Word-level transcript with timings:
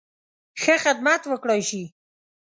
ښه 0.61 0.75
خدمت 0.83 1.21
وکړای 1.27 1.61
شي. 1.69 1.83